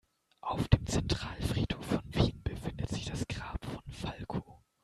[0.41, 4.63] Auf dem Zentralfriedhof von Wien befindet sich das Grab von Falco.